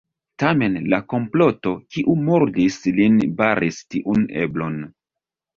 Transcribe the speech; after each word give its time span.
Tamen, 0.43 0.79
la 0.93 0.99
komploto, 1.13 1.73
kiu 1.97 2.15
murdis 2.29 2.79
lin, 2.97 3.21
baris 3.43 3.81
tiun 3.93 4.25
eblon. 4.47 4.83